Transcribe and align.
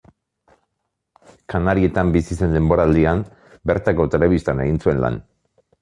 Kanarietan 1.53 2.15
bizi 2.17 2.39
zen 2.39 2.57
denboraldian 2.57 3.23
bertako 3.73 4.09
telebistan 4.17 4.65
egin 4.67 4.85
zuen 4.85 5.05
lan. 5.07 5.23